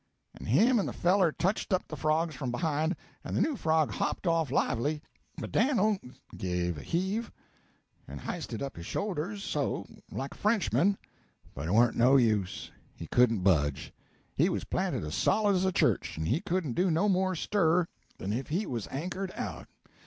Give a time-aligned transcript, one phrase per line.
[0.33, 3.91] and him and the feller touched up the frogs from behind, and the new frog
[3.91, 4.99] hopped off lively;
[5.37, 5.99] but Dan'l
[6.35, 7.31] give a heave,
[8.07, 10.97] and hysted up his shoulders so like a Frenchman,
[11.53, 13.93] but it warn't no use he couldn't budge;
[14.35, 17.87] he was planted as solid as a church, and he couldn't no more stir
[18.17, 19.67] than if he was anchored out.